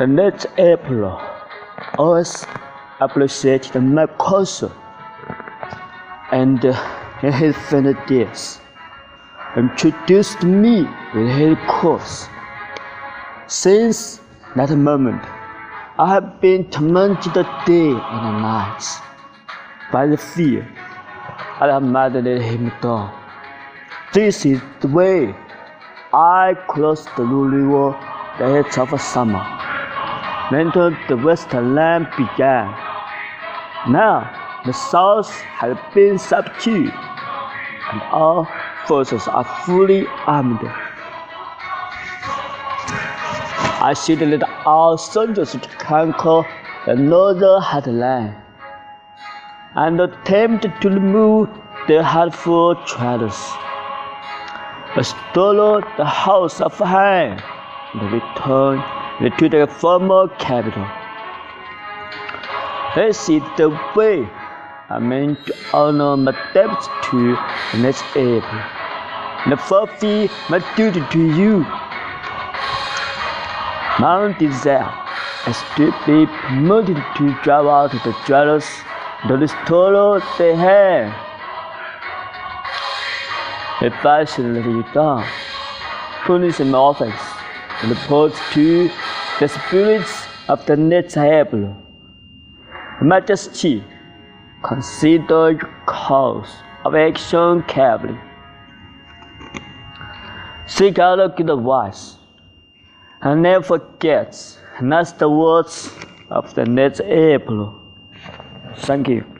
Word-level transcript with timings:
The 0.00 0.06
next 0.06 0.46
April 0.56 1.20
always 1.98 2.46
appreciated 3.02 3.78
my 3.82 4.06
concert 4.06 4.72
and 6.32 6.58
his 7.20 7.54
days 8.08 8.60
introduced 9.58 10.42
me 10.42 10.88
with 11.14 11.28
his 11.36 11.58
course. 11.68 12.28
Since 13.46 14.22
that 14.56 14.70
moment, 14.70 15.22
I 15.98 16.14
have 16.14 16.40
been 16.40 16.70
tormented 16.70 17.34
day 17.66 17.90
and 17.90 18.40
night 18.40 18.82
by 19.92 20.06
the 20.06 20.16
fear 20.16 20.66
I 21.60 21.66
have 21.66 21.82
might 21.82 22.14
let 22.14 22.40
him 22.40 22.72
down. 22.80 23.12
This 24.14 24.46
is 24.46 24.62
the 24.80 24.88
way 24.88 25.36
I 26.14 26.54
crossed 26.68 27.14
the 27.18 27.24
river 27.24 27.90
the 28.38 28.64
edge 28.64 28.78
of 28.78 28.98
summer. 28.98 29.59
When 30.50 30.70
the 30.70 31.16
western 31.16 31.76
land 31.76 32.08
began. 32.18 32.74
Now 33.88 34.28
the 34.66 34.72
south 34.72 35.30
has 35.60 35.78
been 35.94 36.18
subdued, 36.18 36.92
and 37.92 38.02
all 38.10 38.48
forces 38.86 39.28
are 39.28 39.44
fully 39.64 40.08
armed. 40.26 40.58
I 43.82 43.94
should 43.94 44.20
let 44.20 44.42
our 44.66 44.98
soldiers 44.98 45.52
to 45.52 45.68
conquer 45.78 46.42
the 46.84 46.96
northern 46.96 47.62
heartland 47.62 48.34
and 49.76 50.00
attempt 50.00 50.66
to 50.82 50.88
remove 50.90 51.48
the 51.86 52.02
harmful 52.02 52.74
traitors. 52.86 53.40
stole 55.00 55.80
the 55.96 56.04
house 56.04 56.60
of 56.60 56.76
Han 56.78 57.40
and 57.94 58.12
return 58.12 58.99
to 59.28 59.48
the 59.50 59.66
former 59.66 60.28
capital. 60.38 60.88
This 62.94 63.28
is 63.28 63.42
the 63.58 63.68
way 63.94 64.26
I 64.88 64.98
mean 64.98 65.36
to 65.44 65.54
honor 65.74 66.16
my 66.16 66.32
debts 66.54 66.88
to 67.10 67.36
the 67.72 67.78
next 67.82 68.02
April 68.16 68.62
and 69.44 69.60
fulfill 69.60 70.26
my 70.48 70.58
duty 70.74 71.02
to 71.10 71.18
you. 71.36 71.58
My 74.00 74.34
desire 74.38 74.90
is 75.46 75.58
to 75.76 75.92
be 76.06 76.24
promoted 76.24 76.96
to 77.18 77.38
drive 77.42 77.66
out 77.66 77.92
the 77.92 78.16
jealous, 78.26 78.66
the 79.28 79.36
restore 79.36 80.22
they 80.38 80.54
have. 80.56 81.12
If 83.82 84.06
I 84.06 84.24
should 84.24 84.46
let 84.46 84.64
you 84.64 84.82
down, 84.94 85.26
punish 86.24 86.58
my 86.60 86.90
offense 86.90 87.39
and 87.82 87.90
report 87.90 88.32
to 88.52 88.90
the 89.38 89.48
spirits 89.48 90.26
of 90.48 90.64
the 90.66 90.76
April. 91.16 91.76
Majesty, 93.00 93.82
consider 94.62 95.52
your 95.52 95.74
course 95.86 96.54
of 96.84 96.94
action 96.94 97.62
carefully. 97.62 98.18
Seek 100.66 100.98
out 100.98 101.18
a 101.18 101.28
good 101.28 101.50
advice 101.50 102.16
and 103.22 103.42
never 103.42 103.64
forget, 103.64 104.36
that's 104.82 105.12
the 105.12 105.28
words 105.28 105.90
of 106.30 106.54
the 106.54 106.64
April. 107.00 107.80
Thank 108.76 109.08
you. 109.08 109.39